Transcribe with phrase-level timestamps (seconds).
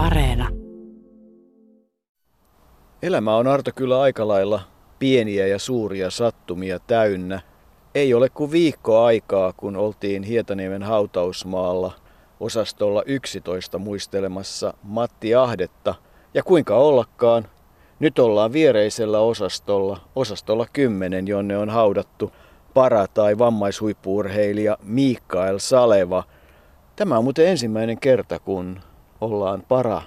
[0.00, 0.48] Areena.
[3.02, 4.60] Elämä on Arto kyllä aika lailla
[4.98, 7.40] pieniä ja suuria sattumia täynnä.
[7.94, 11.92] Ei ole kuin viikko aikaa, kun oltiin Hietaniemen hautausmaalla
[12.40, 15.94] osastolla 11 muistelemassa Matti Ahdetta.
[16.34, 17.48] Ja kuinka ollakaan,
[17.98, 22.32] nyt ollaan viereisellä osastolla, osastolla 10, jonne on haudattu
[22.74, 26.24] para- tai vammaishuippuurheilija Mikael Saleva.
[26.96, 28.80] Tämä on muuten ensimmäinen kerta, kun
[29.20, 30.02] ollaan para-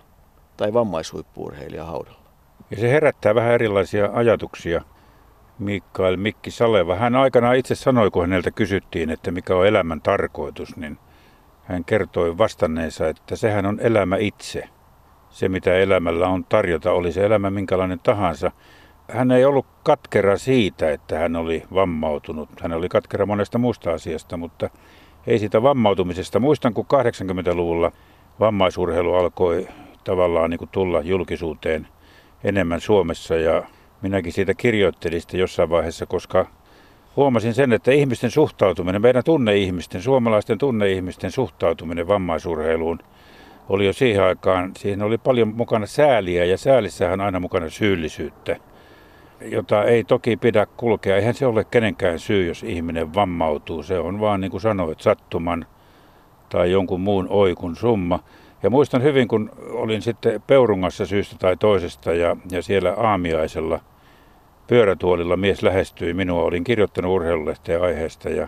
[0.58, 2.24] tai vammaishuippuurheilija haudalla.
[2.72, 4.82] Ja se herättää vähän erilaisia ajatuksia.
[5.60, 10.78] Mikael Mikki Saleva, hän aikanaan itse sanoi, kun häneltä kysyttiin, että mikä on elämän tarkoitus,
[10.78, 10.98] niin
[11.64, 14.70] hän kertoi vastanneensa, että sehän on elämä itse.
[15.30, 18.52] Se, mitä elämällä on tarjota, oli se elämä minkälainen tahansa.
[19.12, 22.50] Hän ei ollut katkera siitä, että hän oli vammautunut.
[22.62, 24.70] Hän oli katkera monesta muusta asiasta, mutta
[25.28, 26.40] ei siitä vammautumisesta.
[26.40, 27.92] Muistan, kun 80-luvulla
[28.40, 29.68] vammaisurheilu alkoi
[30.04, 31.88] tavallaan niin kuin tulla julkisuuteen
[32.44, 33.64] enemmän Suomessa ja
[34.02, 36.46] minäkin siitä kirjoittelin sitten jossain vaiheessa, koska
[37.16, 43.00] huomasin sen, että ihmisten suhtautuminen, meidän tunneihmisten, suomalaisten tunneihmisten suhtautuminen vammaisurheiluun
[43.70, 48.56] oli jo siihen aikaan, siihen oli paljon mukana sääliä ja säälissähän aina mukana syyllisyyttä,
[49.42, 51.16] jota ei toki pidä kulkea.
[51.16, 53.84] Eihän se ole kenenkään syy, jos ihminen vammautuu.
[53.84, 55.66] Se on vaan niin kuin sanoit, sattuman
[56.54, 58.20] tai jonkun muun oikun summa.
[58.64, 63.80] Ja muistan hyvin, kun olin sitten Peurungassa syystä tai toisesta ja, ja siellä aamiaisella
[64.68, 66.44] pyörätuolilla mies lähestyi minua.
[66.44, 68.48] Olin kirjoittanut urheilulehteen aiheesta ja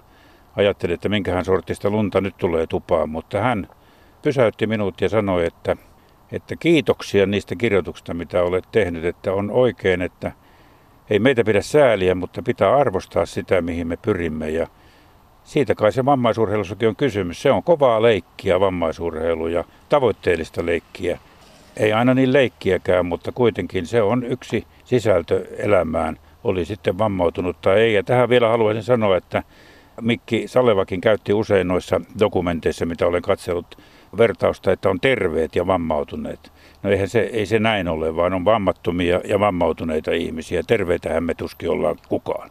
[0.55, 3.67] ajattelin, että minkähän sortista lunta nyt tulee tupaan, mutta hän
[4.21, 5.77] pysäytti minut ja sanoi, että,
[6.31, 10.31] että kiitoksia niistä kirjoituksista, mitä olet tehnyt, että on oikein, että
[11.09, 14.49] ei meitä pidä sääliä, mutta pitää arvostaa sitä, mihin me pyrimme.
[14.49, 14.67] Ja
[15.45, 17.41] siitä kai se vammaisurheilussakin on kysymys.
[17.41, 21.19] Se on kovaa leikkiä vammaisurheilu ja tavoitteellista leikkiä.
[21.77, 27.79] Ei aina niin leikkiäkään, mutta kuitenkin se on yksi sisältö elämään, oli sitten vammautunut tai
[27.79, 27.93] ei.
[27.93, 29.44] Ja tähän vielä haluaisin sanoa, että
[30.01, 33.77] Mikki Salevakin käytti usein noissa dokumenteissa, mitä olen katsellut,
[34.17, 36.51] vertausta, että on terveet ja vammautuneet.
[36.83, 40.63] No eihän se, ei se näin ole, vaan on vammattomia ja vammautuneita ihmisiä.
[40.67, 42.50] Terveitähän me tuskin ollaan kukaan.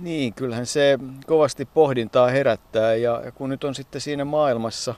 [0.00, 4.94] Niin, kyllähän se kovasti pohdintaa herättää ja kun nyt on sitten siinä maailmassa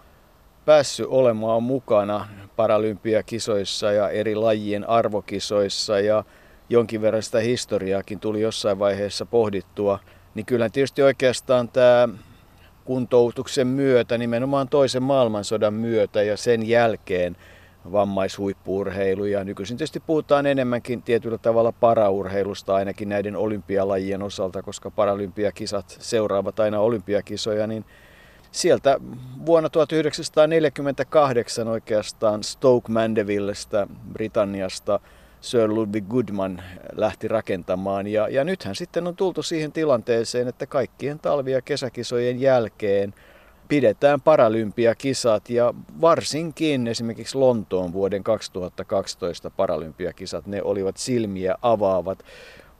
[0.65, 6.25] päässyt olemaan mukana paralympiakisoissa ja eri lajien arvokisoissa ja
[6.69, 9.99] jonkin verran sitä historiaakin tuli jossain vaiheessa pohdittua,
[10.35, 12.09] niin kyllä tietysti oikeastaan tämä
[12.85, 17.37] kuntoutuksen myötä, nimenomaan toisen maailmansodan myötä ja sen jälkeen
[17.93, 19.25] vammaishuippuurheilu.
[19.25, 26.61] Ja nykyisin tietysti puhutaan enemmänkin tietyllä tavalla paraurheilusta ainakin näiden olympialajien osalta, koska paralympiakisat seuraavat
[26.61, 27.85] aina olympiakisoja, niin
[28.53, 29.01] sieltä
[29.47, 35.01] vuonna 1948 oikeastaan Stoke Mandevillestä Britanniasta
[35.41, 36.63] Sir Ludwig Goodman
[36.97, 38.07] lähti rakentamaan.
[38.07, 43.15] Ja, ja nythän sitten on tultu siihen tilanteeseen, että kaikkien talvi- ja kesäkisojen jälkeen
[43.71, 52.19] pidetään paralympiakisat ja varsinkin esimerkiksi Lontoon vuoden 2012 paralympiakisat, ne olivat silmiä avaavat.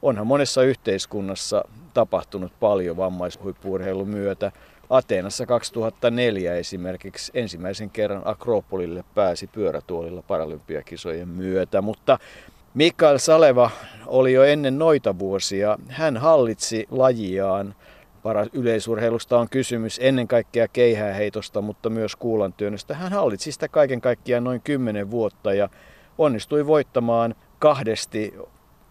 [0.01, 4.51] Onhan monessa yhteiskunnassa tapahtunut paljon vammaishuippuurheilun myötä.
[4.89, 12.19] Ateenassa 2004 esimerkiksi ensimmäisen kerran Akropolille pääsi pyörätuolilla paralympiakisojen myötä, mutta
[12.73, 13.71] Mikael Saleva
[14.07, 15.77] oli jo ennen noita vuosia.
[15.87, 17.75] Hän hallitsi lajiaan.
[18.23, 22.95] Para yleisurheilusta on kysymys ennen kaikkea keihääheitosta, mutta myös kuulantyönnöstä.
[22.95, 25.69] Hän hallitsi sitä kaiken kaikkiaan noin 10 vuotta ja
[26.17, 28.33] onnistui voittamaan kahdesti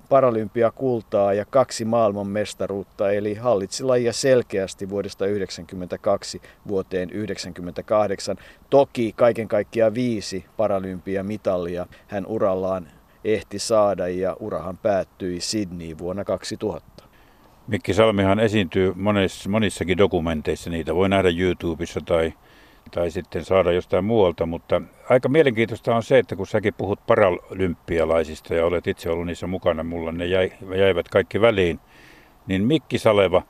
[0.08, 8.36] paralympiakultaa ja kaksi maailmanmestaruutta, eli hallitsi lajia selkeästi vuodesta 1992 vuoteen 1998.
[8.70, 12.88] Toki kaiken kaikkiaan viisi paralympiamitalia hän urallaan
[13.24, 17.09] ehti saada ja urahan päättyi Sydney vuonna 2000.
[17.70, 22.32] Mikki Salmihan esiintyy monissa, monissakin dokumenteissa, niitä voi nähdä YouTubessa tai,
[22.90, 28.54] tai sitten saada jostain muualta, mutta aika mielenkiintoista on se, että kun säkin puhut paralympialaisista
[28.54, 31.80] ja olet itse ollut niissä mukana, mulla ne jäi, jäivät kaikki väliin,
[32.46, 33.42] niin Mikki Saleva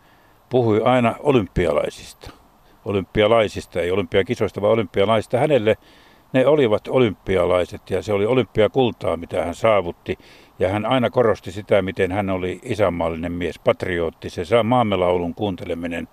[0.49, 2.31] puhui aina olympialaisista.
[2.85, 5.39] Olympialaisista, ei olympiakisoista, vaan olympialaisista.
[5.39, 5.77] Hänelle
[6.33, 10.19] ne olivat olympialaiset ja se oli olympiakultaa, mitä hän saavutti.
[10.61, 14.31] Ja hän aina korosti sitä, miten hän oli isänmaallinen mies, patriotti.
[14.31, 16.09] Se maamelaulun kuunteleminen,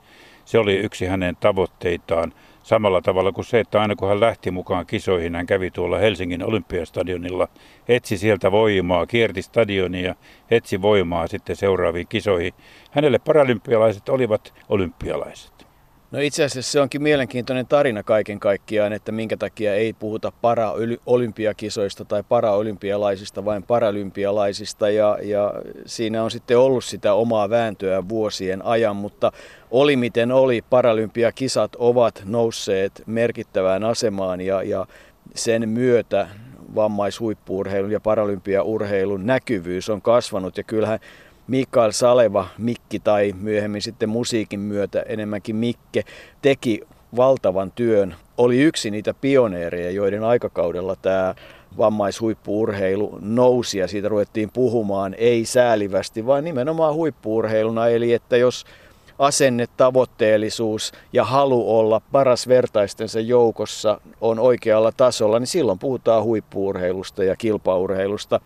[0.46, 2.34] se oli yksi hänen tavoitteitaan.
[2.64, 6.44] Samalla tavalla kuin se, että aina kun hän lähti mukaan kisoihin, hän kävi tuolla Helsingin
[6.44, 7.48] olympiastadionilla,
[7.88, 10.16] etsi sieltä voimaa, kierti stadionia,
[10.52, 12.54] etsi voimaa sitten seuraaviin kisoihin.
[12.92, 15.67] Hänelle paralympialaiset olivat olympialaiset.
[16.12, 22.06] No itse asiassa se onkin mielenkiintoinen tarina kaiken kaikkiaan, että minkä takia ei puhuta paraolympiakisoista
[22.06, 24.90] tai paraolympialaisista, vain paralympialaisista.
[24.90, 25.54] Ja, ja
[25.86, 29.32] siinä on sitten ollut sitä omaa vääntöä vuosien ajan, mutta
[29.72, 34.86] oli miten oli, paralympiakisat ovat nousseet merkittävään asemaan ja, ja
[35.36, 36.28] sen myötä
[36.76, 41.00] vammaishuippuurheilun ja paralympiaurheilun näkyvyys on kasvanut ja kyllähän
[41.48, 46.04] Mikael Saleva, Mikki tai myöhemmin sitten musiikin myötä enemmänkin Mikke,
[46.42, 46.82] teki
[47.16, 48.16] valtavan työn.
[48.38, 51.36] Oli yksi niitä pioneereja, joiden aikakaudella tämä
[51.78, 57.88] vammaishuippuurheilu nousi ja siitä ruvettiin puhumaan ei säälivästi, vaan nimenomaan huippuurheiluna.
[57.88, 58.66] Eli että jos
[59.20, 67.24] asenne, tavoitteellisuus ja halu olla paras vertaistensa joukossa on oikealla tasolla, niin silloin puhutaan huippuurheilusta
[67.24, 68.40] ja kilpaurheilusta.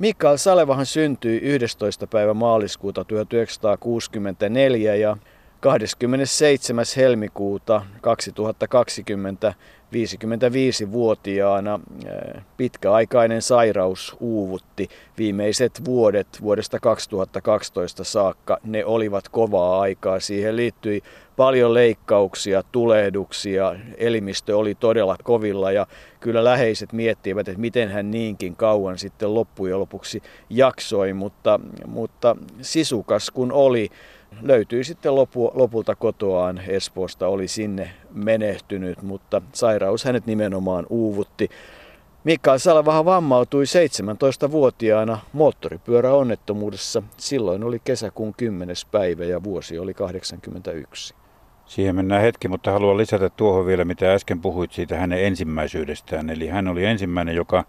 [0.00, 2.06] Mikael Salevahan syntyi 11.
[2.06, 5.16] päivä maaliskuuta 1964 ja
[5.60, 6.84] 27.
[6.96, 9.54] helmikuuta 2020
[9.92, 11.80] 55-vuotiaana
[12.56, 14.88] pitkäaikainen sairaus uuvutti
[15.18, 18.58] viimeiset vuodet vuodesta 2012 saakka.
[18.64, 20.20] Ne olivat kovaa aikaa.
[20.20, 21.02] Siihen liittyi
[21.36, 25.86] paljon leikkauksia, tulehduksia, elimistö oli todella kovilla ja
[26.20, 33.30] kyllä läheiset miettivät, että miten hän niinkin kauan sitten loppujen lopuksi jaksoi, mutta, mutta sisukas
[33.30, 33.90] kun oli,
[34.42, 41.50] löytyi sitten lopu, lopulta kotoaan Espoosta, oli sinne menehtynyt, mutta sairaus hänet nimenomaan uuvutti.
[42.24, 47.02] Mikael Salvahan vammautui 17-vuotiaana moottoripyöräonnettomuudessa.
[47.16, 48.76] Silloin oli kesäkuun 10.
[48.90, 51.14] päivä ja vuosi oli 81.
[51.66, 56.30] Siihen mennään hetki, mutta haluan lisätä tuohon vielä, mitä äsken puhuit siitä hänen ensimmäisyydestään.
[56.30, 57.64] Eli hän oli ensimmäinen, joka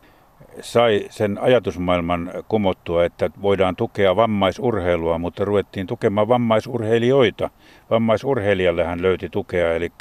[0.62, 7.50] sai sen ajatusmaailman kumottua, että voidaan tukea vammaisurheilua, mutta ruvettiin tukemaan vammaisurheilijoita.
[7.90, 9.92] Vammaisurheilijalle hän löyti tukea, eli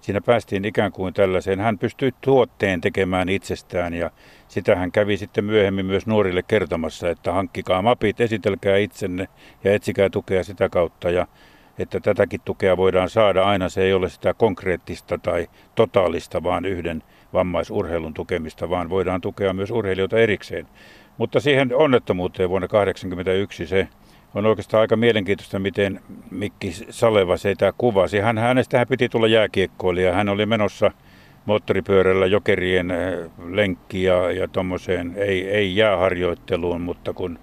[0.00, 1.60] siinä päästiin ikään kuin tällaiseen.
[1.60, 4.10] Hän pystyi tuotteen tekemään itsestään ja
[4.48, 9.28] sitä hän kävi sitten myöhemmin myös nuorille kertomassa, että hankkikaa mapit, esitelkää itsenne
[9.64, 11.10] ja etsikää tukea sitä kautta.
[11.10, 11.26] Ja
[11.78, 13.68] että tätäkin tukea voidaan saada aina.
[13.68, 17.02] Se ei ole sitä konkreettista tai totaalista, vaan yhden
[17.32, 20.66] vammaisurheilun tukemista, vaan voidaan tukea myös urheilijoita erikseen.
[21.18, 23.88] Mutta siihen onnettomuuteen vuonna 1981 se
[24.34, 28.18] on oikeastaan aika mielenkiintoista, miten Mikki Saleva sitä kuvasi.
[28.18, 30.14] Hän, hänestä hän piti tulla jääkiekkoilija.
[30.14, 30.90] Hän oli menossa
[31.46, 37.38] moottoripyörällä jokerien eh, lenkki ja, ja tuommoiseen, ei, ei jääharjoitteluun, mutta kun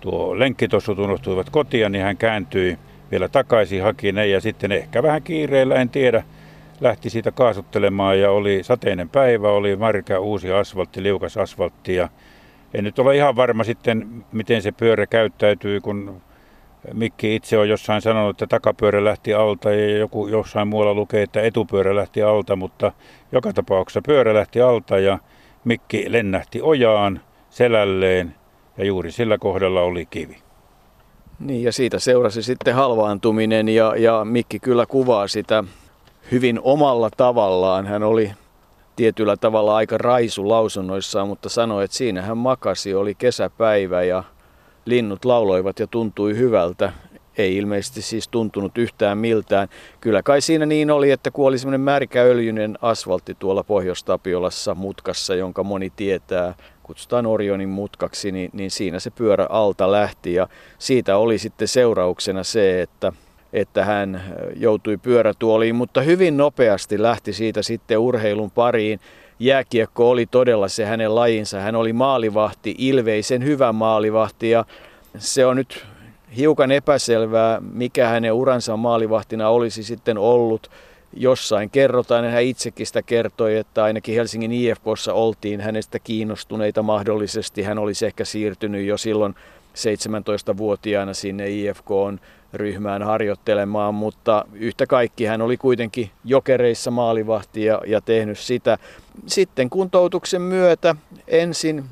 [0.00, 2.78] tuo lenkkitossut unohtuivat kotiin, niin hän kääntyi
[3.10, 6.22] vielä takaisin, haki ne ja sitten ehkä vähän kiireellä, en tiedä,
[6.80, 12.08] lähti siitä kaasuttelemaan ja oli sateinen päivä, oli märkä uusi asfaltti, liukas asfaltti ja
[12.74, 16.20] en nyt ole ihan varma sitten, miten se pyörä käyttäytyy, kun
[16.94, 21.40] Mikki itse on jossain sanonut, että takapyörä lähti alta ja joku jossain muualla lukee, että
[21.40, 22.92] etupyörä lähti alta, mutta
[23.32, 25.18] joka tapauksessa pyörä lähti alta ja
[25.64, 28.34] Mikki lennähti ojaan selälleen
[28.76, 30.36] ja juuri sillä kohdalla oli kivi.
[31.40, 35.64] Niin ja siitä seurasi sitten halvaantuminen ja, ja Mikki kyllä kuvaa sitä
[36.32, 37.86] hyvin omalla tavallaan.
[37.86, 38.32] Hän oli
[38.96, 44.24] tietyllä tavalla aika raisu lausunnoissaan, mutta sanoi, että siinä hän makasi, oli kesäpäivä ja
[44.84, 46.92] linnut lauloivat ja tuntui hyvältä.
[47.38, 49.68] Ei ilmeisesti siis tuntunut yhtään miltään.
[50.00, 55.64] Kyllä kai siinä niin oli, että kun oli semmoinen märkäöljyinen asfaltti tuolla Pohjois-Tapiolassa mutkassa, jonka
[55.64, 60.48] moni tietää, kutsutaan Orionin mutkaksi, niin, niin siinä se pyörä alta lähti ja
[60.78, 63.12] siitä oli sitten seurauksena se, että
[63.52, 64.22] että hän
[64.56, 69.00] joutui pyörätuoliin, mutta hyvin nopeasti lähti siitä sitten urheilun pariin.
[69.38, 71.60] Jääkiekko oli todella se hänen lajinsa.
[71.60, 74.64] Hän oli maalivahti, ilveisen hyvä maalivahti ja
[75.18, 75.86] se on nyt
[76.36, 80.70] hiukan epäselvää, mikä hänen uransa maalivahtina olisi sitten ollut
[81.12, 87.62] jossain kerrotaan, hän itsekin sitä kertoi, että ainakin Helsingin IFKssa oltiin hänestä kiinnostuneita mahdollisesti.
[87.62, 89.34] Hän olisi ehkä siirtynyt jo silloin
[89.74, 92.20] 17-vuotiaana sinne IFKon
[92.54, 98.78] ryhmään harjoittelemaan, mutta yhtä kaikki hän oli kuitenkin jokereissa maalivahti ja, ja tehnyt sitä.
[99.26, 100.96] Sitten kuntoutuksen myötä
[101.28, 101.84] ensin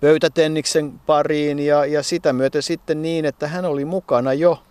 [0.00, 4.62] pöytätenniksen pariin ja, ja sitä myötä sitten niin, että hän oli mukana jo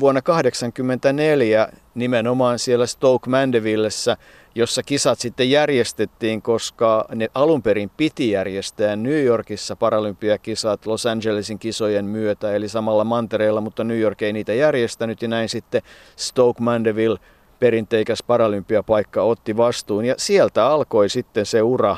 [0.00, 4.16] vuonna 1984 nimenomaan siellä Stoke Mandevillessä,
[4.54, 11.58] jossa kisat sitten järjestettiin, koska ne alun perin piti järjestää New Yorkissa paralympiakisat Los Angelesin
[11.58, 15.82] kisojen myötä, eli samalla mantereella, mutta New York ei niitä järjestänyt ja näin sitten
[16.16, 17.18] Stoke Mandeville
[17.60, 21.96] perinteikäs paralympiapaikka otti vastuun ja sieltä alkoi sitten se ura,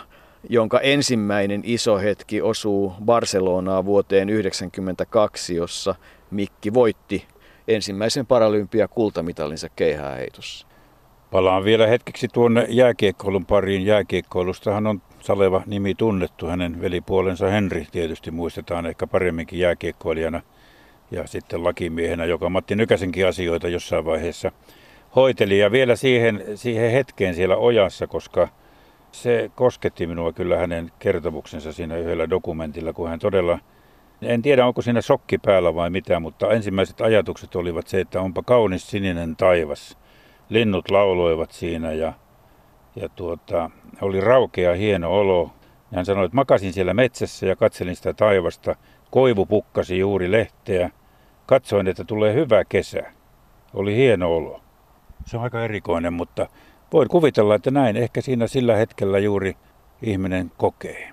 [0.48, 5.94] jonka ensimmäinen iso hetki osuu Barcelonaa vuoteen 1992, jossa
[6.30, 7.24] Mikki voitti
[7.68, 10.66] ensimmäisen paralympia kultamitalinsa keihääheitossa.
[11.30, 13.86] Palaan vielä hetkeksi tuonne jääkiekkoilun pariin.
[13.86, 16.46] Jääkiekkoilustahan on Saleva nimi tunnettu.
[16.46, 20.40] Hänen velipuolensa Henri tietysti muistetaan ehkä paremminkin jääkiekkoilijana
[21.10, 24.52] ja sitten lakimiehenä, joka Matti Nykäsenkin asioita jossain vaiheessa
[25.16, 25.58] hoiteli.
[25.58, 28.48] Ja vielä siihen, siihen hetkeen siellä ojassa, koska
[29.12, 33.58] se kosketti minua kyllä hänen kertomuksensa siinä yhdellä dokumentilla, kun hän todella,
[34.22, 38.42] en tiedä onko siinä sokki päällä vai mitä, mutta ensimmäiset ajatukset olivat se, että onpa
[38.42, 39.98] kaunis sininen taivas.
[40.48, 42.12] Linnut lauloivat siinä ja,
[42.96, 45.50] ja tuota, oli raukea hieno olo.
[45.90, 48.76] Ja hän sanoi, että makasin siellä metsässä ja katselin sitä taivasta.
[49.10, 50.90] Koivu pukkasi juuri lehteä.
[51.46, 53.02] Katsoin, että tulee hyvä kesä.
[53.74, 54.60] Oli hieno olo.
[55.26, 56.48] Se on aika erikoinen, mutta
[56.92, 59.56] voin kuvitella, että näin ehkä siinä sillä hetkellä juuri
[60.02, 61.12] ihminen kokee.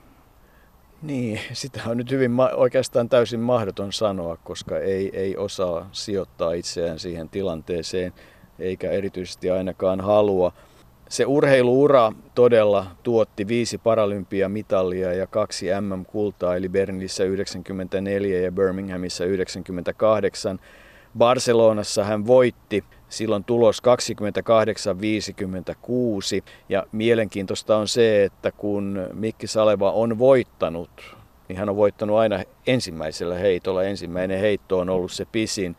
[1.02, 7.00] Niin, sitä on nyt hyvin oikeastaan täysin mahdoton sanoa, koska ei, ei osaa sijoittaa itseään
[7.00, 8.14] siihen tilanteeseen,
[8.60, 10.52] eikä erityisesti ainakaan halua.
[11.10, 20.60] Se urheiluura todella tuotti viisi paralympiamitalia ja kaksi MM-kultaa, eli Berliinissä 94 ja Birminghamissa 98.
[21.18, 23.84] Barcelonassa hän voitti silloin tulos 28-56
[26.70, 31.16] ja mielenkiintoista on se, että kun Mikki Saleva on voittanut,
[31.48, 33.84] niin hän on voittanut aina ensimmäisellä heitolla.
[33.84, 35.76] Ensimmäinen heitto on ollut se pisin.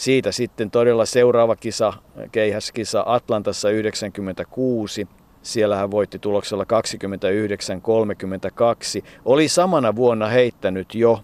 [0.00, 1.92] Siitä sitten todella seuraava kisa,
[2.32, 5.08] keihäskisa Atlantassa 96.
[5.42, 6.66] Siellä hän voitti tuloksella 29-32.
[9.24, 11.20] Oli samana vuonna heittänyt jo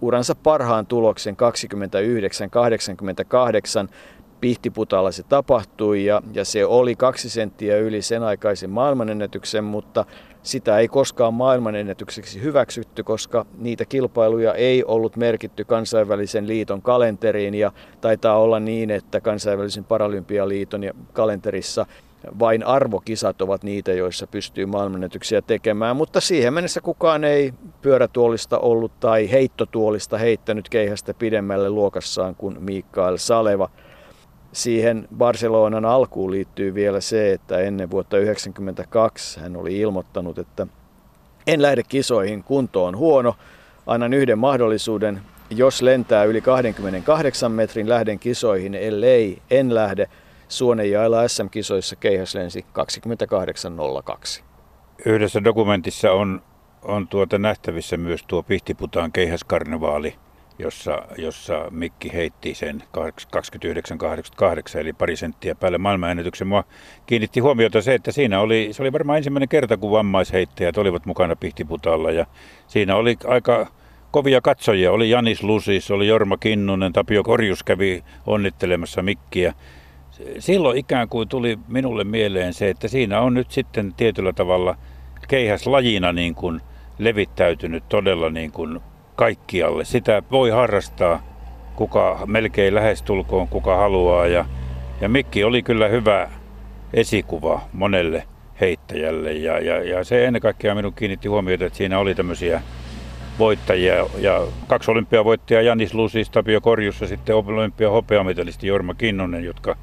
[0.00, 1.36] uransa parhaan tuloksen
[3.88, 3.88] 29-88.
[4.44, 10.04] Pihtiputalla se tapahtui ja, ja se oli kaksi senttiä yli sen aikaisen maailmanennätyksen, mutta
[10.42, 17.72] sitä ei koskaan maailmanennätykseksi hyväksytty, koska niitä kilpailuja ei ollut merkitty kansainvälisen liiton kalenteriin ja
[18.00, 20.82] taitaa olla niin, että kansainvälisen paralympialiiton
[21.12, 21.86] kalenterissa
[22.38, 29.00] vain arvokisat ovat niitä, joissa pystyy maailmanennätyksiä tekemään, mutta siihen mennessä kukaan ei pyörätuolista ollut
[29.00, 33.70] tai heittotuolista heittänyt keihästä pidemmälle luokassaan kuin Mikael Saleva.
[34.54, 40.66] Siihen Barcelonan alkuun liittyy vielä se, että ennen vuotta 1992 hän oli ilmoittanut, että
[41.46, 43.34] en lähde kisoihin, kunto on huono,
[43.86, 45.20] annan yhden mahdollisuuden,
[45.50, 50.08] jos lentää yli 28 metrin lähden kisoihin, ellei en lähde.
[50.48, 52.66] Suonejailla SM-kisoissa keihäs lensi
[54.38, 54.42] 28.02.
[55.06, 56.42] Yhdessä dokumentissa on,
[56.82, 60.14] on tuota nähtävissä myös tuo Pihtiputaan keihäskarnevaali,
[60.58, 62.82] jossa, jossa Mikki heitti sen
[64.76, 66.48] 29-88 eli pari senttiä päälle maailmanennätyksen.
[66.48, 66.64] Mua
[67.06, 71.36] kiinnitti huomiota se, että siinä oli, se oli varmaan ensimmäinen kerta, kun vammaisheittäjät olivat mukana
[71.36, 72.26] Pihtiputaalla ja
[72.66, 73.66] siinä oli aika
[74.10, 74.92] kovia katsojia.
[74.92, 79.54] Oli Janis Lusis, oli Jorma Kinnunen, Tapio Korjus kävi onnittelemassa Mikkiä.
[80.38, 84.76] Silloin ikään kuin tuli minulle mieleen se, että siinä on nyt sitten tietyllä tavalla
[85.28, 86.60] keihäslajina niin kuin
[86.98, 88.80] levittäytynyt todella niin kuin
[89.16, 89.84] kaikkialle.
[89.84, 91.22] Sitä voi harrastaa
[91.76, 94.26] kuka melkein lähestulkoon, kuka haluaa.
[94.26, 94.44] Ja,
[95.00, 96.30] ja Mikki oli kyllä hyvä
[96.94, 98.26] esikuva monelle
[98.60, 99.32] heittäjälle.
[99.32, 102.62] Ja, ja, ja se ennen kaikkea minun kiinnitti huomiota, että siinä oli tämmöisiä
[103.38, 104.06] voittajia.
[104.18, 109.76] Ja kaksi olympiavoittajaa, Janis Lusis, Tapio Korjus ja sitten olympia hopeamitalisti Jorma Kinnunen, jotka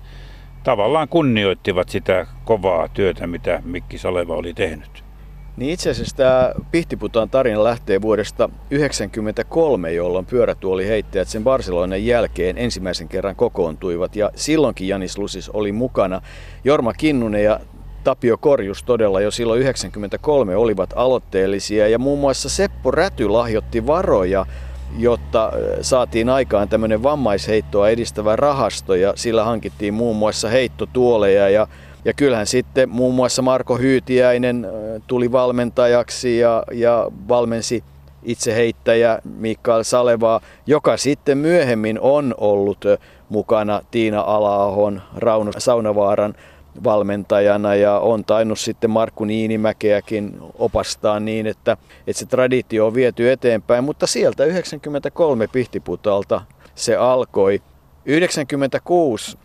[0.63, 5.10] tavallaan kunnioittivat sitä kovaa työtä, mitä Mikki Saleva oli tehnyt.
[5.57, 10.25] Niin itse asiassa tämä Pihtiputaan tarina lähtee vuodesta 1993, jolloin
[10.87, 14.15] heittäjät sen Barcelonan jälkeen ensimmäisen kerran kokoontuivat.
[14.15, 16.21] Ja silloinkin Janis Lusis oli mukana.
[16.63, 17.59] Jorma Kinnunen ja
[18.03, 24.45] Tapio Korjus todella jo silloin 93 olivat aloitteellisia ja muun muassa Seppo Räty lahjoitti varoja
[24.97, 31.67] jotta saatiin aikaan tämmöinen vammaisheittoa edistävä rahasto ja sillä hankittiin muun muassa heittotuoleja ja
[32.05, 34.67] ja kyllähän sitten muun muassa Marko Hyytiäinen
[35.07, 37.83] tuli valmentajaksi ja, ja valmensi
[38.23, 42.85] itse heittäjä Mikael Salevaa, joka sitten myöhemmin on ollut
[43.29, 46.35] mukana Tiina Alaahon, Rauno Saunavaaran
[46.83, 53.31] valmentajana ja on tainnut sitten Markku Niinimäkeäkin opastaa niin, että, että se traditio on viety
[53.31, 56.41] eteenpäin, mutta sieltä 93 Pihtiputalta
[56.75, 57.61] se alkoi.
[58.05, 59.37] 96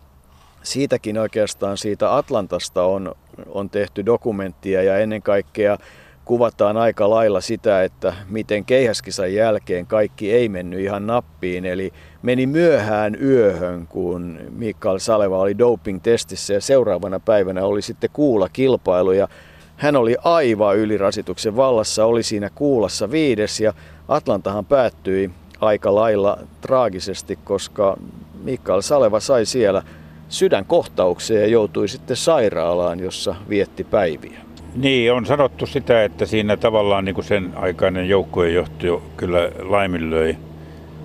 [0.63, 3.15] siitäkin oikeastaan siitä Atlantasta on,
[3.47, 5.77] on tehty dokumenttia ja ennen kaikkea
[6.25, 11.65] kuvataan aika lailla sitä, että miten keihäskisan jälkeen kaikki ei mennyt ihan nappiin.
[11.65, 18.49] Eli meni myöhään yöhön, kun Mikael Saleva oli doping-testissä ja seuraavana päivänä oli sitten kuula
[18.49, 19.27] kilpailu ja
[19.75, 23.73] hän oli aivan ylirasituksen vallassa, oli siinä kuulassa viides ja
[24.07, 25.31] Atlantahan päättyi
[25.61, 27.97] aika lailla traagisesti, koska
[28.43, 29.83] Mikael Saleva sai siellä
[30.29, 34.39] sydänkohtaukseen ja joutui sitten sairaalaan, jossa vietti päiviä.
[34.75, 40.37] Niin, on sanottu sitä, että siinä tavallaan niin kuin sen aikainen joukkojen johto kyllä laiminlöi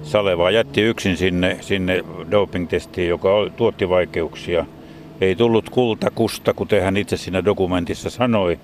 [0.02, 0.50] Salevaa.
[0.50, 4.66] Jätti yksin sinne, sinne doping-testiin, joka tuotti vaikeuksia.
[5.21, 8.59] Ei tullut kultakusta, kuten hän itse siinä dokumentissa sanoi.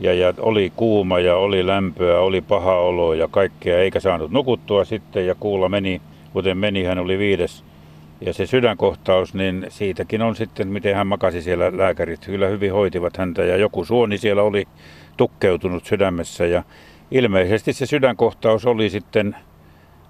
[0.00, 4.84] Ja, ja oli kuuma ja oli lämpöä, oli paha olo ja kaikkea, eikä saanut nukuttua
[4.84, 5.26] sitten.
[5.26, 6.00] Ja kuulla meni,
[6.32, 7.64] kuten meni, hän oli viides
[8.20, 12.20] ja se sydänkohtaus, niin siitäkin on sitten, miten hän makasi siellä lääkärit.
[12.26, 14.68] Kyllä hyvin hoitivat häntä ja joku suoni siellä oli
[15.16, 16.46] tukkeutunut sydämessä.
[16.46, 16.62] Ja
[17.10, 19.36] ilmeisesti se sydänkohtaus oli sitten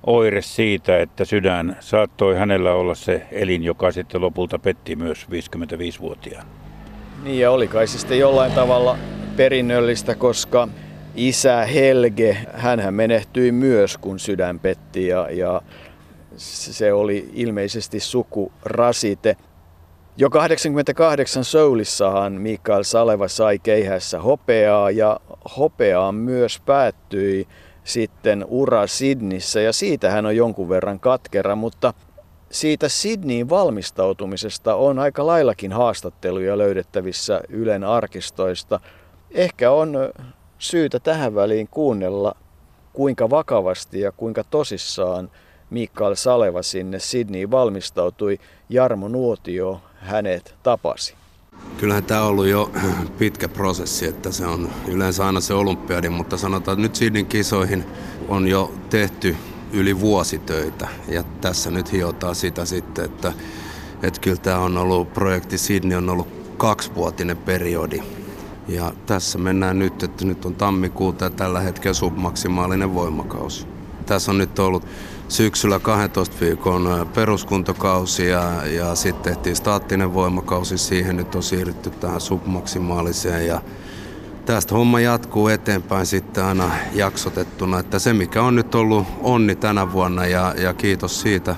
[0.07, 6.47] oire siitä, että sydän saattoi hänellä olla se elin, joka sitten lopulta petti myös 55-vuotiaan.
[7.23, 8.99] Niin ja oli kai se sitten jollain tavalla
[9.37, 10.69] perinnöllistä, koska
[11.15, 15.63] isä Helge, hän menehtyi myös kun sydän petti ja, ja
[16.37, 19.37] se oli ilmeisesti sukurasite.
[20.17, 25.21] Jo 88 Soulissahan Mikael Saleva sai keihässä hopeaa ja
[25.59, 27.47] hopeaan myös päättyi
[27.85, 31.95] sitten ura Sidnissä ja siitä hän on jonkun verran katkera, mutta
[32.51, 38.81] siitä Sydneyin valmistautumisesta on aika laillakin haastatteluja löydettävissä Ylen arkistoista.
[39.31, 39.97] Ehkä on
[40.59, 42.35] syytä tähän väliin kuunnella,
[42.93, 45.31] kuinka vakavasti ja kuinka tosissaan
[45.71, 48.39] Mikael Saleva sinne Sydneyin valmistautui.
[48.69, 51.20] Jarmo Nuotio hänet tapasi.
[51.79, 52.71] Kyllähän tämä on ollut jo
[53.19, 57.85] pitkä prosessi, että se on yleensä aina se olympiadi, mutta sanotaan, että nyt Sydneyn kisoihin
[58.29, 59.37] on jo tehty
[59.73, 63.33] yli vuositöitä ja tässä nyt hiotaan sitä sitten, että,
[64.03, 68.03] että kyllä tämä on ollut, projekti Sydney on ollut kaksivuotinen periodi.
[68.69, 73.67] Ja tässä mennään nyt, että nyt on tammikuuta ja tällä hetkellä submaksimaalinen voimakausi.
[74.07, 74.87] Tässä on nyt ollut
[75.31, 80.79] syksyllä 12 viikon peruskuntokausi ja, ja sitten tehtiin staattinen voimakausi.
[80.79, 83.61] Siihen nyt on siirrytty tähän submaksimaaliseen ja
[84.47, 87.79] tästä homma jatkuu eteenpäin sitten aina jaksotettuna.
[87.79, 91.57] Että se mikä on nyt ollut onni tänä vuonna ja, ja kiitos siitä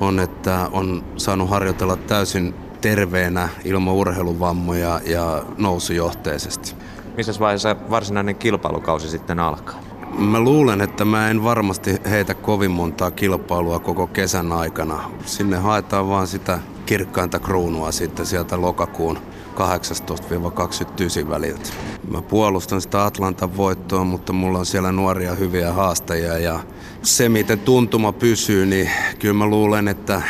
[0.00, 6.74] on, että on saanut harjoitella täysin terveenä ilman urheiluvammoja ja nousujohteisesti.
[7.16, 9.87] Missä vaiheessa varsinainen kilpailukausi sitten alkaa?
[10.18, 15.10] Mä luulen, että mä en varmasti heitä kovin montaa kilpailua koko kesän aikana.
[15.26, 19.18] Sinne haetaan vaan sitä kirkkainta kruunua sitten sieltä lokakuun
[19.54, 21.70] 18-29 väliltä.
[22.10, 26.60] Mä puolustan sitä Atlantan voittoa, mutta mulla on siellä nuoria hyviä haastajia ja
[27.02, 30.22] se miten tuntuma pysyy, niin kyllä mä luulen, että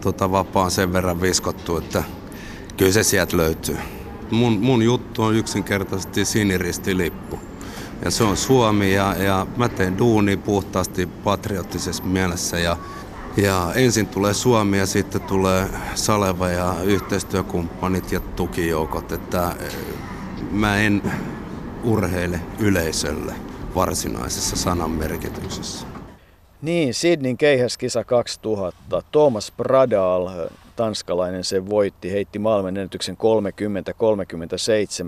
[0.00, 2.04] tota vapaa on sen verran viskottu, että
[2.76, 3.78] kyllä se sieltä löytyy.
[4.30, 7.39] Mun, mun juttu on yksinkertaisesti siniristilippu
[8.04, 12.76] ja se on Suomi ja, ja mä teen duuni puhtaasti patriottisessa mielessä ja,
[13.36, 19.74] ja ensin tulee Suomi ja sitten tulee Saleva ja yhteistyökumppanit ja tukijoukot, että eh,
[20.50, 21.02] mä en
[21.84, 23.34] urheile yleisölle
[23.74, 25.86] varsinaisessa sanan merkityksessä.
[26.62, 29.02] Niin, Sydneyn keihäskisa 2000.
[29.12, 30.28] Thomas Bradal,
[30.80, 33.16] tanskalainen, se voitti, heitti maailmanennätyksen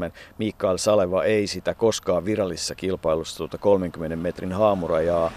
[0.08, 0.12] 30-37.
[0.38, 5.32] Mikael Saleva ei sitä koskaan virallisessa kilpailussa tuota 30 metrin haamurajaa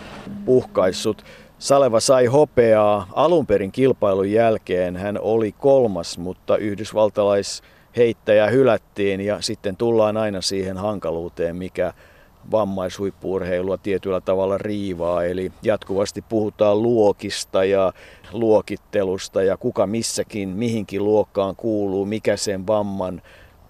[0.45, 1.23] puhkaissut.
[1.59, 4.95] Saleva sai hopeaa alun perin kilpailun jälkeen.
[4.97, 7.63] Hän oli kolmas, mutta yhdysvaltalais
[7.97, 11.93] heittäjä hylättiin ja sitten tullaan aina siihen hankaluuteen, mikä
[12.51, 15.23] vammaishuippuurheilua tietyllä tavalla riivaa.
[15.23, 17.93] Eli jatkuvasti puhutaan luokista ja
[18.31, 23.21] luokittelusta ja kuka missäkin, mihinkin luokkaan kuuluu, mikä sen vamman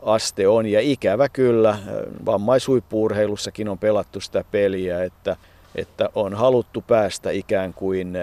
[0.02, 0.66] aste on.
[0.66, 1.78] Ja ikävä kyllä,
[2.26, 5.36] vammaishuippuurheilussakin on pelattu sitä peliä, että,
[5.76, 8.18] että on haluttu päästä ikään kuin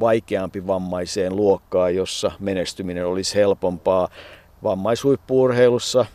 [0.00, 4.08] vaikeampi vammaiseen luokkaan, jossa menestyminen olisi helpompaa
[4.62, 6.06] vammaishuippuurheilussa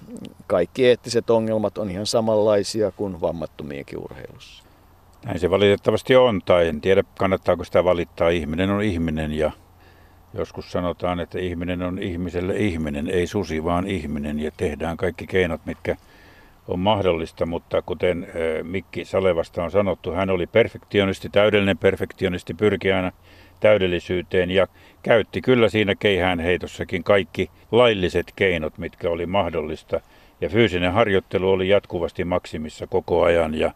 [0.47, 4.63] kaikki eettiset ongelmat on ihan samanlaisia kuin vammattomienkin urheilussa.
[5.25, 8.29] Näin se valitettavasti on, tai en tiedä kannattaako sitä valittaa.
[8.29, 9.51] Ihminen on ihminen ja
[10.33, 15.61] joskus sanotaan, että ihminen on ihmiselle ihminen, ei susi vaan ihminen ja tehdään kaikki keinot,
[15.65, 15.95] mitkä
[16.67, 18.27] on mahdollista, mutta kuten
[18.63, 23.11] Mikki Salevasta on sanottu, hän oli perfektionisti, täydellinen perfektionisti, pyrki aina
[23.63, 24.67] täydellisyyteen ja
[25.03, 30.01] käytti kyllä siinä keihään heitossakin kaikki lailliset keinot, mitkä oli mahdollista.
[30.41, 33.71] Ja fyysinen harjoittelu oli jatkuvasti maksimissa koko ajan ja,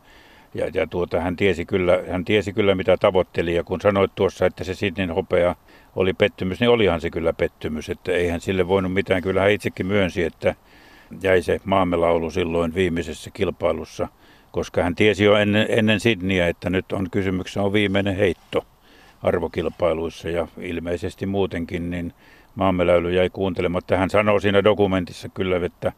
[0.54, 4.46] ja, ja tuota, hän, tiesi kyllä, hän tiesi kyllä mitä tavoitteli ja kun sanoit tuossa,
[4.46, 5.56] että se Sidnin hopea
[5.96, 9.22] oli pettymys, niin olihan se kyllä pettymys, että eihän sille voinut mitään.
[9.22, 10.56] Kyllä hän itsekin myönsi, että
[11.22, 14.08] jäi se maamme laulu silloin viimeisessä kilpailussa,
[14.52, 18.66] koska hän tiesi jo ennen, ennen Sidniä, että nyt on kysymyksessä on viimeinen heitto
[19.28, 22.14] arvokilpailuissa ja ilmeisesti muutenkin, niin
[22.56, 22.84] maamme
[23.16, 23.98] jäi kuuntelematta.
[23.98, 25.92] Hän sanoo siinä dokumentissa kyllä, että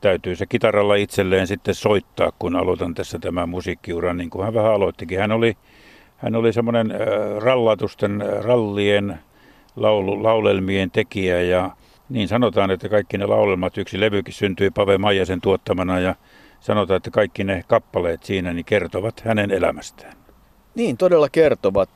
[0.00, 4.72] täytyy se kitaralla itselleen sitten soittaa, kun aloitan tässä tämä musiikkiura, niin kuin hän vähän
[4.72, 5.18] aloittikin.
[5.18, 5.56] Hän oli,
[6.16, 6.94] hän oli semmoinen
[7.38, 9.18] rallatusten, rallien,
[9.76, 11.70] laulu, laulelmien tekijä ja
[12.08, 16.14] niin sanotaan, että kaikki ne laulelmat, yksi levykin syntyi Pave Maijasen tuottamana ja
[16.60, 20.19] sanotaan, että kaikki ne kappaleet siinä niin kertovat hänen elämästään.
[20.80, 21.88] Niin, todella kertovat.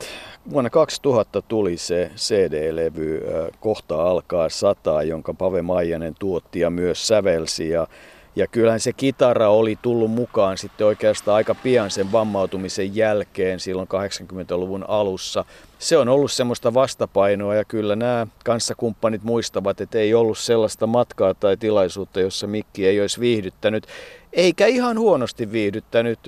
[0.50, 3.22] Vuonna 2000 tuli se CD-levy
[3.60, 7.68] Kohta alkaa sataa, jonka Pave Maijanen tuotti ja myös sävelsi.
[7.68, 7.86] Ja,
[8.36, 13.88] ja kyllähän se kitara oli tullut mukaan sitten oikeastaan aika pian sen vammautumisen jälkeen silloin
[13.88, 15.44] 80-luvun alussa.
[15.78, 21.34] Se on ollut semmoista vastapainoa ja kyllä nämä kanssakumppanit muistavat, että ei ollut sellaista matkaa
[21.34, 23.86] tai tilaisuutta, jossa Mikki ei olisi viihdyttänyt
[24.34, 26.18] eikä ihan huonosti viihdyttänyt.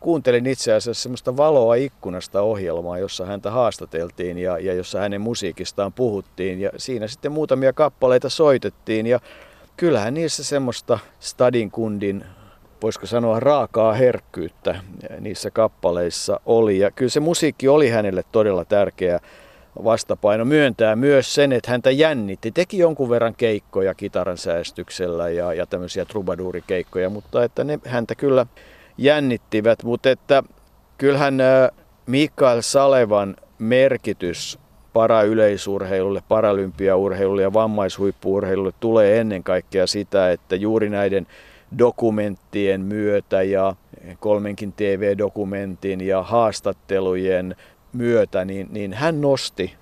[0.00, 5.92] Kuuntelin itse asiassa semmoista valoa ikkunasta ohjelmaa, jossa häntä haastateltiin ja, ja jossa hänen musiikistaan
[5.92, 6.60] puhuttiin.
[6.60, 9.20] Ja siinä sitten muutamia kappaleita soitettiin ja
[9.76, 12.24] kyllähän niissä semmoista Stadin kundin,
[12.82, 14.80] voisiko sanoa raakaa herkkyyttä
[15.20, 16.78] niissä kappaleissa oli.
[16.78, 19.20] Ja kyllä se musiikki oli hänelle todella tärkeä
[19.84, 22.50] vastapaino myöntää myös sen, että häntä jännitti.
[22.50, 28.46] Teki jonkun verran keikkoja kitaran säästyksellä ja, ja tämmöisiä trubaduurikeikkoja, mutta että ne häntä kyllä
[28.98, 29.82] jännittivät.
[29.82, 30.42] Mutta että
[30.98, 31.38] kyllähän
[32.06, 34.58] Mikael Salevan merkitys
[34.92, 41.26] parayleisurheilulle, paralympiaurheilulle ja vammaishuippuurheilulle tulee ennen kaikkea sitä, että juuri näiden
[41.78, 43.76] dokumenttien myötä ja
[44.20, 47.56] kolmenkin TV-dokumentin ja haastattelujen
[47.94, 49.74] myötä, niin, niin hän nosti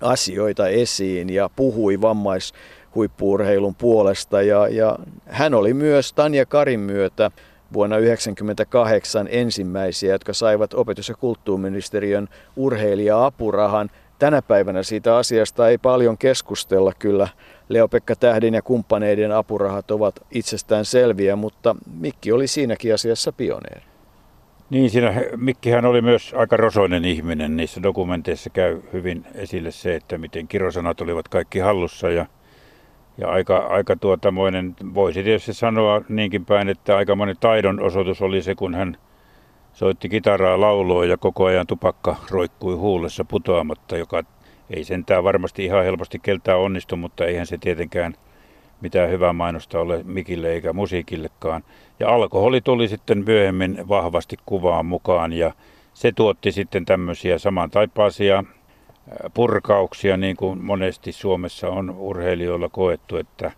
[0.00, 4.42] asioita esiin ja puhui vammaishuippuurheilun puolesta.
[4.42, 7.30] Ja, ja hän oli myös Tanja Karin myötä
[7.72, 13.90] vuonna 1998 ensimmäisiä, jotka saivat opetus- ja kulttuuriministeriön urheilija-apurahan.
[14.18, 17.28] Tänä päivänä siitä asiasta ei paljon keskustella kyllä.
[17.68, 23.89] Leo-Pekka Tähdin ja kumppaneiden apurahat ovat itsestään selviä, mutta Mikki oli siinäkin asiassa pioneeri.
[24.70, 27.56] Niin, siinä Mikkihän oli myös aika rosoinen ihminen.
[27.56, 32.26] Niissä dokumenteissa käy hyvin esille se, että miten kirosanat olivat kaikki hallussa ja,
[33.18, 38.42] ja aika, aika tuotamoinen, voisi tietysti sanoa niinkin päin, että aika monen taidon osoitus oli
[38.42, 38.96] se, kun hän
[39.72, 44.22] soitti kitaraa lauloa ja koko ajan tupakka roikkui huulessa putoamatta, joka
[44.70, 48.14] ei sentään varmasti ihan helposti keltää onnistu, mutta eihän se tietenkään–
[48.80, 51.64] mitään hyvää mainosta ole mikille eikä musiikillekaan.
[52.00, 55.52] Ja alkoholi tuli sitten myöhemmin vahvasti kuvaan mukaan ja
[55.94, 58.44] se tuotti sitten tämmöisiä samantaipaisia
[59.34, 63.52] purkauksia, niin kuin monesti Suomessa on urheilijoilla koettu, että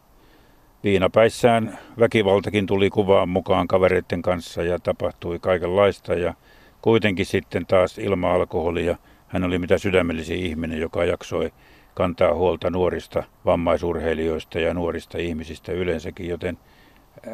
[0.85, 6.35] viinapäissään väkivaltakin tuli kuvaan mukaan kavereiden kanssa ja tapahtui kaikenlaista ja
[6.83, 8.97] kuitenkin sitten taas ilman alkoholia
[9.29, 11.53] hän oli mitä sydämellisin ihminen, joka jaksoi
[11.95, 16.59] kantaa huolta nuorista vammaisurheilijoista ja nuorista ihmisistä yleensäkin, joten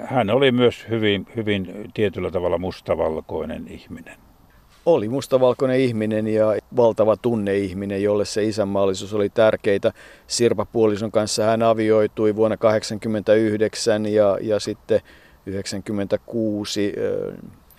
[0.04, 4.16] hän oli myös hyvin, hyvin tietyllä tavalla mustavalkoinen ihminen.
[4.86, 9.92] Oli mustavalkoinen ihminen ja valtava tunneihminen, jolle se isänmaallisuus oli tärkeitä.
[10.26, 16.92] Sirpa Puolison kanssa hän avioitui vuonna 1989 ja, ja sitten 1996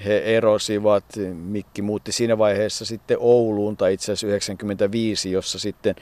[0.06, 1.04] he erosivat.
[1.34, 5.96] Mikki muutti siinä vaiheessa sitten Ouluun tai itse asiassa 1995, jossa sitten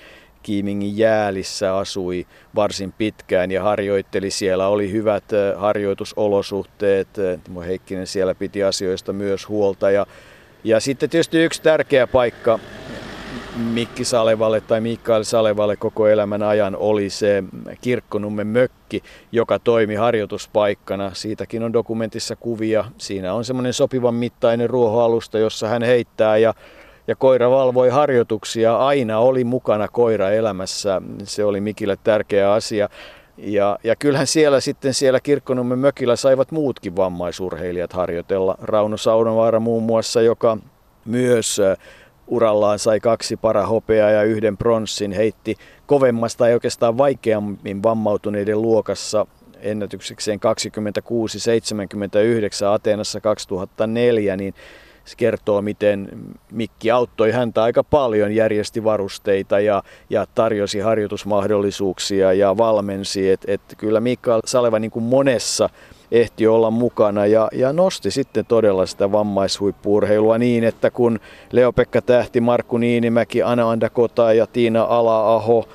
[0.47, 4.67] Kiimingin jäälissä asui varsin pitkään ja harjoitteli siellä.
[4.67, 5.23] Oli hyvät
[5.55, 7.07] harjoitusolosuhteet.
[7.43, 9.91] Timo Heikkinen siellä piti asioista myös huolta.
[9.91, 10.05] Ja,
[10.63, 12.59] ja sitten tietysti yksi tärkeä paikka
[13.57, 17.43] Mikki Salevalle tai Mikael Salevalle koko elämän ajan oli se
[17.81, 21.11] Kirkkonummen mökki, joka toimi harjoituspaikkana.
[21.13, 22.85] Siitäkin on dokumentissa kuvia.
[22.97, 26.53] Siinä on semmoinen sopivan mittainen ruohoalusta, jossa hän heittää ja
[27.07, 28.77] ja koira valvoi harjoituksia.
[28.77, 31.01] Aina oli mukana koira elämässä.
[31.23, 32.89] Se oli Mikille tärkeä asia.
[33.37, 38.55] Ja, ja kyllähän siellä sitten siellä Kirkkonummen mökillä saivat muutkin vammaisurheilijat harjoitella.
[38.61, 40.57] Rauno Saunavaara muun muassa, joka
[41.05, 41.61] myös
[42.27, 49.27] urallaan sai kaksi parahopeaa ja yhden pronssin, heitti kovemmasta ja oikeastaan vaikeammin vammautuneiden luokassa
[49.59, 50.41] ennätyksekseen 26-79
[52.73, 54.53] Ateenassa 2004, niin
[55.07, 56.09] se kertoo, miten
[56.51, 63.29] Mikki auttoi häntä aika paljon, järjesti varusteita ja, ja tarjosi harjoitusmahdollisuuksia ja valmensi.
[63.29, 65.69] Et, et kyllä Mikael Saleva niin kuin monessa
[66.11, 71.19] ehti olla mukana ja, ja nosti sitten todella sitä vammaishuippuurheilua niin, että kun
[71.51, 75.67] Leo-Pekka Tähti, Markku Niinimäki, Anna Andakota ja Tiina Ala-aho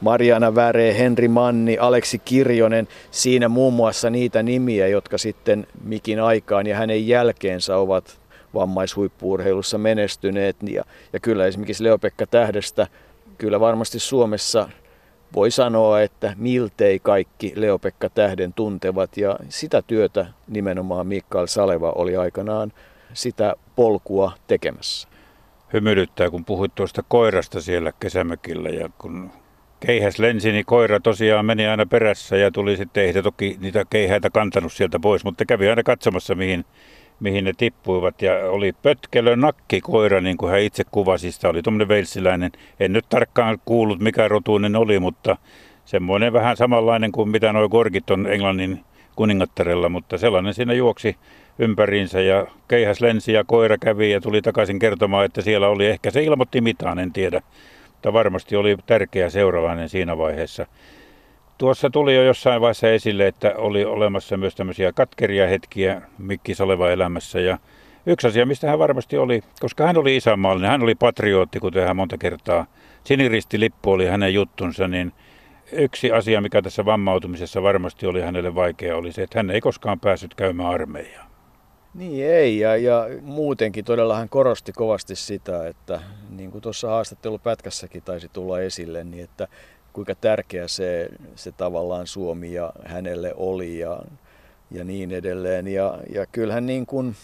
[0.00, 6.66] Mariana Väre, Henri Manni, Aleksi Kirjonen, siinä muun muassa niitä nimiä, jotka sitten Mikin aikaan
[6.66, 8.20] ja hänen jälkeensä ovat
[8.54, 10.56] vammaishuippuurheilussa menestyneet.
[10.62, 12.86] Ja, ja kyllä esimerkiksi Leopekka Tähdestä
[13.38, 14.68] kyllä varmasti Suomessa
[15.34, 22.16] voi sanoa, että miltei kaikki Leopekka Tähden tuntevat ja sitä työtä nimenomaan Mikael Saleva oli
[22.16, 22.72] aikanaan
[23.12, 25.08] sitä polkua tekemässä.
[25.72, 29.30] Hymyilyttää, kun puhuit tuosta koirasta siellä kesämökillä ja kun
[29.80, 34.30] keihäs lensi, niin koira tosiaan meni aina perässä ja tuli sitten, ei toki niitä keihäitä
[34.30, 36.64] kantanut sieltä pois, mutta kävi aina katsomassa, mihin,
[37.20, 38.22] mihin ne tippuivat.
[38.22, 42.52] Ja oli pötkelö nakki koira, niin kuin hän itse kuvasi, sitä oli tuommoinen veilsiläinen.
[42.80, 45.36] En nyt tarkkaan kuullut, mikä rotuinen oli, mutta
[45.84, 48.80] semmoinen vähän samanlainen kuin mitä nuo korkit on Englannin
[49.16, 51.16] kuningattarella, mutta sellainen siinä juoksi
[51.58, 56.10] ympäriinsä ja keihäs lensi ja koira kävi ja tuli takaisin kertomaan, että siellä oli, ehkä
[56.10, 57.42] se ilmoitti mitään, en tiedä,
[57.92, 60.66] mutta varmasti oli tärkeä seuraavainen siinä vaiheessa.
[61.60, 66.90] Tuossa tuli jo jossain vaiheessa esille, että oli olemassa myös tämmöisiä katkeria hetkiä Mikki Saleva
[66.90, 67.58] elämässä ja
[68.06, 71.96] yksi asia, mistä hän varmasti oli, koska hän oli isänmaallinen, hän oli patriotti, kuten hän
[71.96, 72.66] monta kertaa,
[73.04, 75.12] siniristilippu oli hänen juttunsa, niin
[75.72, 80.00] yksi asia, mikä tässä vammautumisessa varmasti oli hänelle vaikea, oli se, että hän ei koskaan
[80.00, 81.30] päässyt käymään armeijaan.
[81.94, 88.02] Niin ei, ja, ja muutenkin todella hän korosti kovasti sitä, että niin kuin tuossa haastattelupätkässäkin
[88.02, 89.48] taisi tulla esille, niin että
[89.92, 94.02] kuinka tärkeä se, se tavallaan Suomi ja hänelle oli ja,
[94.70, 95.68] ja niin edelleen.
[95.68, 97.16] Ja, ja kyllähän niin kuin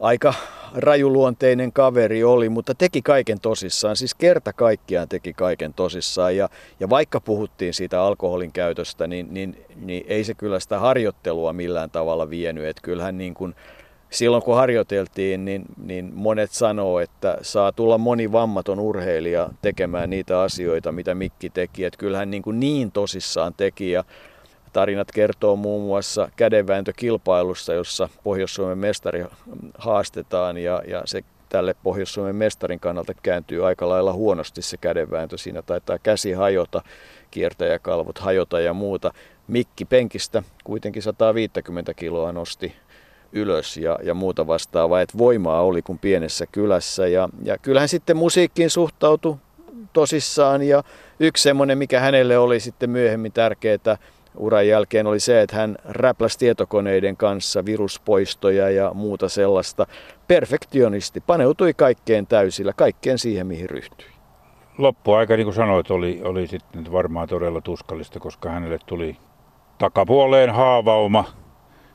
[0.00, 0.34] aika
[0.74, 6.36] rajuluonteinen kaveri oli, mutta teki kaiken tosissaan, siis kerta kaikkiaan teki kaiken tosissaan.
[6.36, 6.48] Ja,
[6.80, 11.90] ja vaikka puhuttiin siitä alkoholin käytöstä, niin, niin, niin ei se kyllä sitä harjoittelua millään
[11.90, 12.64] tavalla vienyt.
[12.64, 13.54] Että kyllähän niin kuin,
[14.14, 20.40] silloin kun harjoiteltiin, niin, niin monet sanoo, että saa tulla moni vammaton urheilija tekemään niitä
[20.40, 21.84] asioita, mitä Mikki teki.
[21.84, 24.04] Että kyllähän niin, kuin niin tosissaan teki ja
[24.72, 29.24] tarinat kertoo muun muassa kädenvääntökilpailusta, jossa Pohjois-Suomen mestari
[29.78, 35.38] haastetaan ja, ja se tälle Pohjois-Suomen mestarin kannalta kääntyy aika lailla huonosti se kädenvääntö.
[35.38, 36.82] Siinä taitaa käsi hajota,
[37.30, 39.12] kiertäjäkalvot hajota ja muuta.
[39.48, 42.74] Mikki penkistä kuitenkin 150 kiloa nosti
[43.34, 47.06] ylös ja, ja muuta vastaavaa, että voimaa oli kuin pienessä kylässä.
[47.06, 49.36] Ja, ja kyllähän sitten musiikkiin suhtautui
[49.92, 50.82] tosissaan ja
[51.20, 53.96] yksi semmoinen, mikä hänelle oli sitten myöhemmin tärkeää
[54.36, 59.86] uran jälkeen oli se, että hän räpläsi tietokoneiden kanssa viruspoistoja ja muuta sellaista.
[60.28, 64.06] Perfektionisti, paneutui kaikkeen täysillä, kaikkeen siihen mihin ryhtyi.
[64.78, 69.16] Loppuaika, niin kuin sanoit, oli, oli sitten varmaan todella tuskallista, koska hänelle tuli
[69.78, 71.24] takapuoleen haavauma,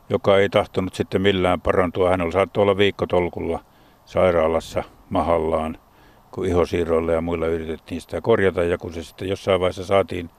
[0.09, 2.09] joka ei tahtonut sitten millään parantua.
[2.09, 3.59] Hän oli saattoi olla viikkotolkulla
[4.05, 5.77] sairaalassa mahallaan,
[6.31, 8.63] kun ihosiirroilla ja muilla yritettiin sitä korjata.
[8.63, 10.29] Ja kun se sitten jossain vaiheessa saatiin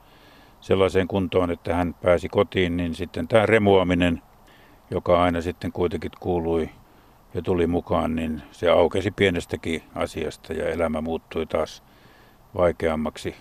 [0.61, 4.21] sellaiseen kuntoon, että hän pääsi kotiin, niin sitten tämä remuaminen,
[4.91, 6.69] joka aina sitten kuitenkin kuului
[7.33, 11.83] ja tuli mukaan, niin se aukesi pienestäkin asiasta ja elämä muuttui taas
[12.57, 13.35] vaikeammaksi.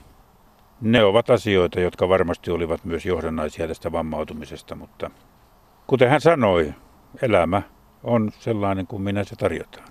[0.81, 5.11] Ne ovat asioita, jotka varmasti olivat myös johdannaisia tästä vammautumisesta, mutta
[5.91, 6.75] kuten hän sanoi,
[7.23, 7.63] elämä
[8.05, 9.89] on sellainen kuin minä se tarjotaan.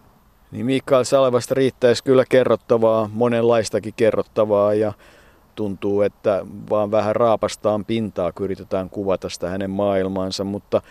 [0.52, 4.94] Niin Mikael Salvasta riittäisi kyllä kerrottavaa, monenlaistakin kerrottavaa ja
[5.56, 10.82] tuntuu, että vaan vähän raapastaan pintaa, kun yritetään kuvata sitä hänen maailmaansa, mutta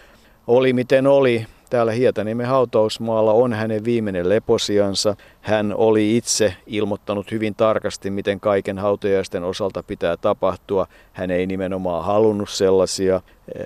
[0.46, 1.46] oli miten oli.
[1.70, 5.16] Täällä Hietaniemen hautausmaalla on hänen viimeinen leposiansa.
[5.40, 10.86] Hän oli itse ilmoittanut hyvin tarkasti, miten kaiken hautajaisten osalta pitää tapahtua.
[11.12, 13.20] Hän ei nimenomaan halunnut sellaisia.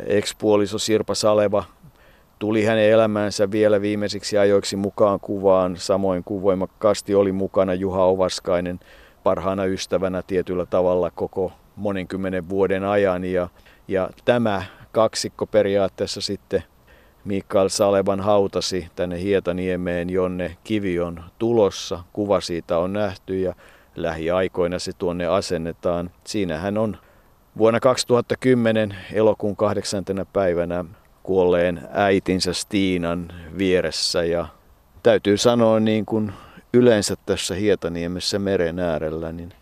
[0.06, 1.64] Ekspuoliso Sirpa Saleva
[2.38, 8.80] tuli hänen elämäänsä vielä viimeisiksi ajoiksi mukaan kuvaan, samoin kuin voimakkaasti oli mukana Juha Ovaskainen–
[9.22, 13.24] parhaana ystävänä tietyllä tavalla koko monenkymmenen vuoden ajan.
[13.24, 13.48] Ja,
[13.88, 14.62] ja tämä
[14.92, 16.62] kaksikko periaatteessa sitten
[17.24, 22.00] Mikael Salevan hautasi tänne Hietaniemeen, jonne kivi on tulossa.
[22.12, 23.54] Kuva siitä on nähty ja
[23.96, 26.10] lähiaikoina se tuonne asennetaan.
[26.24, 26.96] Siinähän on
[27.58, 30.84] vuonna 2010 elokuun kahdeksantena päivänä
[31.22, 34.46] kuolleen äitinsä Stiinan vieressä ja
[35.02, 36.32] täytyy sanoa niin kuin
[36.72, 39.52] yleensä tässä Hietaniemessä meren äärellä, niin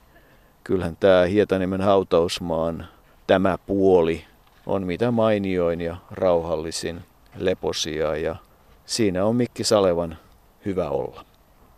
[0.65, 2.89] kyllähän tämä Hietaniemen hautausmaan
[3.27, 4.25] tämä puoli
[4.67, 7.01] on mitä mainioin ja rauhallisin
[7.37, 8.37] leposia ja
[8.85, 10.19] siinä on Mikki Salevan
[10.65, 11.25] hyvä olla.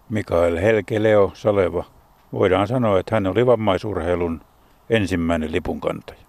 [0.09, 1.85] Mikael Helke Leo Saleva.
[2.33, 4.41] Voidaan sanoa, että hän oli vammaisurheilun
[4.91, 6.21] ensimmäinen lipunkantaja.